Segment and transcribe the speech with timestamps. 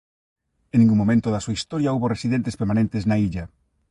[0.73, 3.45] En ningún momento da súa historia houbo residentes permanentes na illa.